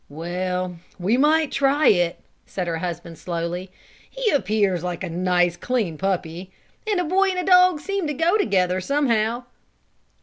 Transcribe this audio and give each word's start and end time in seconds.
"Well, 0.09 0.77
we 0.97 1.15
might 1.15 1.51
try 1.51 1.89
it," 1.89 2.19
said 2.47 2.65
her 2.65 2.79
husband 2.79 3.19
slowly. 3.19 3.69
"He 4.09 4.31
appears 4.31 4.83
like 4.83 5.03
a 5.03 5.11
nice, 5.11 5.55
clean 5.55 5.95
puppy. 5.99 6.51
And 6.89 6.99
a 6.99 7.03
boy 7.03 7.29
and 7.29 7.45
dog 7.47 7.79
seem 7.81 8.07
to 8.07 8.13
go 8.15 8.35
together, 8.35 8.81
somehow." 8.81 9.43